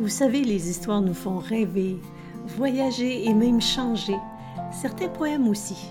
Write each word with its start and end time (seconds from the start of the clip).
Vous 0.00 0.08
savez, 0.08 0.44
les 0.44 0.70
histoires 0.70 1.00
nous 1.00 1.12
font 1.12 1.38
rêver, 1.38 1.96
voyager 2.46 3.24
et 3.24 3.34
même 3.34 3.60
changer. 3.60 4.14
Certains 4.70 5.08
poèmes 5.08 5.48
aussi. 5.48 5.90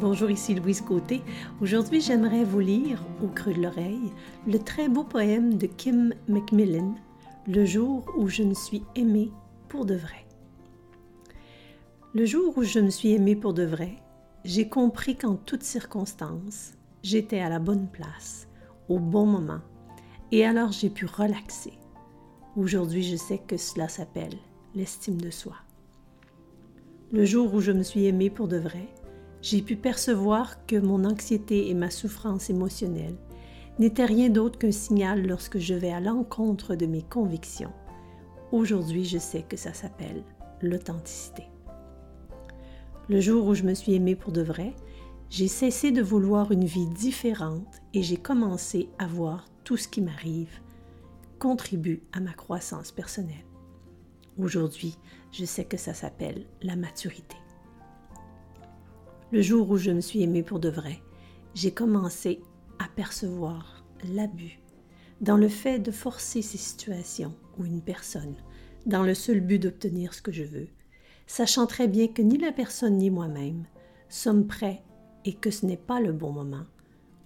Bonjour, 0.00 0.28
ici 0.28 0.56
Louise 0.56 0.80
Côté. 0.80 1.22
Aujourd'hui, 1.60 2.00
j'aimerais 2.00 2.42
vous 2.42 2.58
lire, 2.58 3.00
au 3.22 3.28
creux 3.28 3.52
de 3.52 3.62
l'oreille, 3.62 4.12
le 4.48 4.58
très 4.58 4.88
beau 4.88 5.04
poème 5.04 5.56
de 5.56 5.66
Kim 5.66 6.14
Macmillan, 6.26 6.96
Le 7.46 7.64
jour 7.64 8.12
où 8.16 8.26
je 8.26 8.42
me 8.42 8.54
suis 8.54 8.82
aimée 8.96 9.30
pour 9.68 9.86
de 9.86 9.94
vrai. 9.94 10.26
Le 12.14 12.26
jour 12.26 12.58
où 12.58 12.64
je 12.64 12.80
me 12.80 12.90
suis 12.90 13.12
aimée 13.12 13.36
pour 13.36 13.54
de 13.54 13.62
vrai, 13.62 14.02
j'ai 14.44 14.68
compris 14.68 15.14
qu'en 15.14 15.36
toutes 15.36 15.62
circonstances, 15.62 16.72
j'étais 17.04 17.38
à 17.38 17.48
la 17.48 17.60
bonne 17.60 17.86
place, 17.86 18.48
au 18.88 18.98
bon 18.98 19.26
moment, 19.26 19.60
et 20.32 20.44
alors 20.44 20.72
j'ai 20.72 20.90
pu 20.90 21.06
relaxer 21.06 21.78
Aujourd'hui, 22.56 23.02
je 23.02 23.16
sais 23.16 23.38
que 23.38 23.56
cela 23.56 23.88
s'appelle 23.88 24.36
l'estime 24.74 25.20
de 25.20 25.30
soi. 25.30 25.54
Le 27.12 27.24
jour 27.24 27.52
où 27.54 27.60
je 27.60 27.72
me 27.72 27.82
suis 27.82 28.06
aimée 28.06 28.30
pour 28.30 28.48
de 28.48 28.56
vrai, 28.56 28.88
j'ai 29.42 29.62
pu 29.62 29.76
percevoir 29.76 30.66
que 30.66 30.76
mon 30.76 31.04
anxiété 31.04 31.68
et 31.68 31.74
ma 31.74 31.90
souffrance 31.90 32.50
émotionnelle 32.50 33.16
n'étaient 33.78 34.06
rien 34.06 34.28
d'autre 34.28 34.58
qu'un 34.58 34.72
signal 34.72 35.26
lorsque 35.26 35.58
je 35.58 35.74
vais 35.74 35.92
à 35.92 36.00
l'encontre 36.00 36.74
de 36.74 36.86
mes 36.86 37.02
convictions. 37.02 37.72
Aujourd'hui, 38.50 39.04
je 39.04 39.18
sais 39.18 39.42
que 39.42 39.56
ça 39.56 39.72
s'appelle 39.72 40.24
l'authenticité. 40.62 41.44
Le 43.08 43.20
jour 43.20 43.46
où 43.46 43.54
je 43.54 43.62
me 43.62 43.74
suis 43.74 43.94
aimée 43.94 44.16
pour 44.16 44.32
de 44.32 44.42
vrai, 44.42 44.74
j'ai 45.30 45.48
cessé 45.48 45.92
de 45.92 46.02
vouloir 46.02 46.50
une 46.50 46.64
vie 46.64 46.86
différente 46.86 47.82
et 47.94 48.02
j'ai 48.02 48.16
commencé 48.16 48.88
à 48.98 49.06
voir 49.06 49.46
tout 49.64 49.76
ce 49.76 49.86
qui 49.86 50.00
m'arrive 50.00 50.60
contribue 51.38 52.02
à 52.12 52.20
ma 52.20 52.32
croissance 52.32 52.92
personnelle. 52.92 53.44
Aujourd'hui, 54.38 54.96
je 55.32 55.44
sais 55.44 55.64
que 55.64 55.76
ça 55.76 55.94
s'appelle 55.94 56.46
la 56.62 56.76
maturité. 56.76 57.36
Le 59.30 59.42
jour 59.42 59.70
où 59.70 59.76
je 59.76 59.90
me 59.90 60.00
suis 60.00 60.22
aimée 60.22 60.42
pour 60.42 60.58
de 60.58 60.68
vrai, 60.68 61.00
j'ai 61.54 61.72
commencé 61.72 62.40
à 62.78 62.88
percevoir 62.88 63.84
l'abus 64.04 64.60
dans 65.20 65.36
le 65.36 65.48
fait 65.48 65.78
de 65.78 65.90
forcer 65.90 66.42
ces 66.42 66.58
situations 66.58 67.34
ou 67.58 67.64
une 67.64 67.82
personne 67.82 68.36
dans 68.86 69.02
le 69.02 69.14
seul 69.14 69.40
but 69.40 69.58
d'obtenir 69.58 70.14
ce 70.14 70.22
que 70.22 70.32
je 70.32 70.44
veux, 70.44 70.68
sachant 71.26 71.66
très 71.66 71.88
bien 71.88 72.08
que 72.08 72.22
ni 72.22 72.38
la 72.38 72.52
personne 72.52 72.96
ni 72.96 73.10
moi-même 73.10 73.64
sommes 74.08 74.46
prêts 74.46 74.82
et 75.24 75.34
que 75.34 75.50
ce 75.50 75.66
n'est 75.66 75.76
pas 75.76 76.00
le 76.00 76.12
bon 76.12 76.32
moment. 76.32 76.64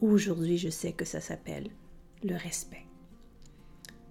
Aujourd'hui, 0.00 0.58
je 0.58 0.68
sais 0.68 0.92
que 0.92 1.04
ça 1.04 1.20
s'appelle 1.20 1.70
le 2.22 2.36
respect. 2.36 2.86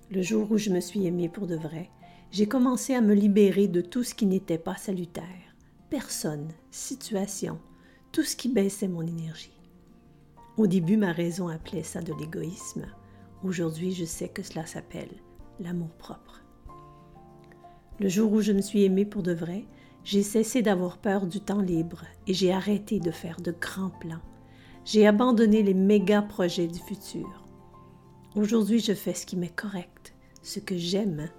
Le 0.09 0.21
jour 0.21 0.49
où 0.51 0.57
je 0.57 0.69
me 0.69 0.79
suis 0.79 1.05
aimée 1.05 1.27
pour 1.27 1.47
de 1.47 1.57
vrai, 1.57 1.89
j'ai 2.31 2.47
commencé 2.47 2.93
à 2.93 3.01
me 3.01 3.13
libérer 3.13 3.67
de 3.67 3.81
tout 3.81 4.03
ce 4.03 4.15
qui 4.15 4.25
n'était 4.25 4.57
pas 4.57 4.77
salutaire, 4.77 5.25
personne, 5.89 6.47
situation, 6.71 7.59
tout 8.13 8.23
ce 8.23 8.37
qui 8.37 8.47
baissait 8.47 8.87
mon 8.87 9.01
énergie. 9.01 9.59
Au 10.55 10.65
début, 10.65 10.95
ma 10.95 11.11
raison 11.11 11.49
appelait 11.49 11.83
ça 11.83 12.01
de 12.01 12.13
l'égoïsme. 12.13 12.85
Aujourd'hui, 13.43 13.91
je 13.91 14.05
sais 14.05 14.29
que 14.29 14.43
cela 14.43 14.65
s'appelle 14.65 15.11
l'amour-propre. 15.59 16.41
Le 17.99 18.07
jour 18.07 18.31
où 18.31 18.39
je 18.39 18.53
me 18.53 18.61
suis 18.61 18.85
aimée 18.85 19.05
pour 19.05 19.23
de 19.23 19.33
vrai, 19.33 19.65
j'ai 20.05 20.23
cessé 20.23 20.61
d'avoir 20.61 20.99
peur 20.99 21.27
du 21.27 21.41
temps 21.41 21.61
libre 21.61 22.05
et 22.27 22.33
j'ai 22.33 22.53
arrêté 22.53 23.01
de 23.01 23.11
faire 23.11 23.41
de 23.41 23.51
grands 23.51 23.91
plans. 23.99 24.21
J'ai 24.85 25.05
abandonné 25.05 25.63
les 25.63 25.73
méga 25.73 26.21
projets 26.21 26.67
du 26.67 26.79
futur. 26.79 27.46
Aujourd'hui, 28.35 28.79
je 28.79 28.93
fais 28.93 29.13
ce 29.13 29.25
qui 29.25 29.35
m'est 29.35 29.55
correct, 29.55 30.13
ce 30.43 30.59
que 30.59 30.77
j'aime 30.77 31.29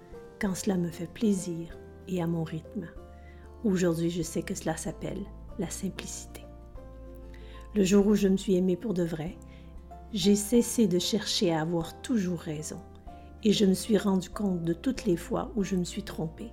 quand 0.41 0.55
cela 0.55 0.75
me 0.75 0.89
fait 0.89 1.11
plaisir 1.11 1.77
et 2.07 2.21
à 2.21 2.27
mon 2.27 2.43
rythme. 2.43 2.87
Aujourd'hui, 3.63 4.09
je 4.09 4.21
sais 4.21 4.41
que 4.41 4.55
cela 4.55 4.75
s'appelle 4.75 5.21
la 5.59 5.69
simplicité. 5.69 6.41
Le 7.75 7.83
jour 7.83 8.07
où 8.07 8.15
je 8.15 8.27
me 8.27 8.37
suis 8.37 8.55
aimée 8.55 8.75
pour 8.75 8.93
de 8.93 9.03
vrai, 9.03 9.37
j'ai 10.11 10.35
cessé 10.35 10.87
de 10.87 10.99
chercher 10.99 11.53
à 11.53 11.61
avoir 11.61 12.01
toujours 12.01 12.39
raison 12.39 12.81
et 13.43 13.53
je 13.53 13.65
me 13.65 13.75
suis 13.75 13.97
rendu 13.97 14.29
compte 14.29 14.63
de 14.63 14.73
toutes 14.73 15.05
les 15.05 15.17
fois 15.17 15.51
où 15.55 15.63
je 15.63 15.75
me 15.75 15.85
suis 15.85 16.03
trompée. 16.03 16.51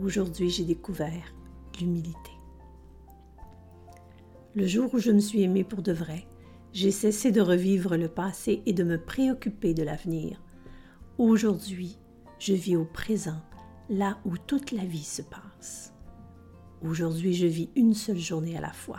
Aujourd'hui, 0.00 0.50
j'ai 0.50 0.64
découvert 0.64 1.34
l'humilité. 1.80 2.30
Le 4.54 4.66
jour 4.66 4.92
où 4.94 4.98
je 4.98 5.10
me 5.10 5.20
suis 5.20 5.42
aimée 5.42 5.64
pour 5.64 5.82
de 5.82 5.92
vrai, 5.92 6.26
j'ai 6.74 6.90
cessé 6.90 7.30
de 7.30 7.40
revivre 7.40 7.96
le 7.96 8.08
passé 8.08 8.60
et 8.66 8.72
de 8.72 8.82
me 8.82 8.98
préoccuper 8.98 9.74
de 9.74 9.84
l'avenir. 9.84 10.42
Aujourd'hui, 11.18 11.96
je 12.40 12.52
vis 12.52 12.74
au 12.74 12.84
présent, 12.84 13.40
là 13.88 14.18
où 14.24 14.36
toute 14.36 14.72
la 14.72 14.84
vie 14.84 15.04
se 15.04 15.22
passe. 15.22 15.94
Aujourd'hui, 16.82 17.32
je 17.32 17.46
vis 17.46 17.70
une 17.76 17.94
seule 17.94 18.18
journée 18.18 18.58
à 18.58 18.60
la 18.60 18.72
fois, 18.72 18.98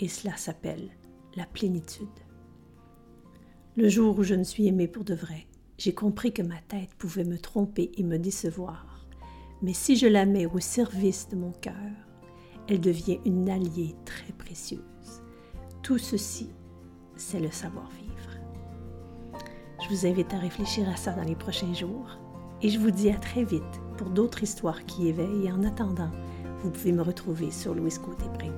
et 0.00 0.08
cela 0.08 0.36
s'appelle 0.36 0.90
la 1.36 1.46
plénitude. 1.46 2.08
Le 3.76 3.88
jour 3.88 4.18
où 4.18 4.24
je 4.24 4.34
me 4.34 4.42
suis 4.44 4.66
aimée 4.66 4.88
pour 4.88 5.04
de 5.04 5.14
vrai, 5.14 5.46
j'ai 5.78 5.94
compris 5.94 6.32
que 6.32 6.42
ma 6.42 6.60
tête 6.66 6.94
pouvait 6.98 7.24
me 7.24 7.38
tromper 7.38 7.92
et 7.96 8.02
me 8.02 8.18
décevoir. 8.18 9.06
Mais 9.62 9.72
si 9.72 9.94
je 9.94 10.08
la 10.08 10.26
mets 10.26 10.46
au 10.46 10.58
service 10.58 11.28
de 11.28 11.36
mon 11.36 11.52
cœur, 11.52 11.74
elle 12.68 12.80
devient 12.80 13.20
une 13.24 13.48
alliée 13.48 13.94
très 14.04 14.32
précieuse. 14.32 14.82
Tout 15.82 15.98
ceci 15.98 16.48
c'est 17.16 17.40
le 17.40 17.50
savoir-vivre. 17.50 18.10
Je 19.82 19.94
vous 19.94 20.06
invite 20.06 20.32
à 20.32 20.38
réfléchir 20.38 20.88
à 20.88 20.96
ça 20.96 21.12
dans 21.12 21.24
les 21.24 21.36
prochains 21.36 21.74
jours 21.74 22.18
et 22.62 22.68
je 22.68 22.78
vous 22.78 22.90
dis 22.90 23.10
à 23.10 23.16
très 23.16 23.44
vite 23.44 23.62
pour 23.98 24.10
d'autres 24.10 24.42
histoires 24.42 24.84
qui 24.86 25.08
éveillent 25.08 25.52
en 25.52 25.64
attendant, 25.64 26.10
vous 26.62 26.70
pouvez 26.70 26.92
me 26.92 27.02
retrouver 27.02 27.50
sur 27.50 27.74
Louis 27.74 27.94
Côté 28.02 28.24
Prime. 28.38 28.54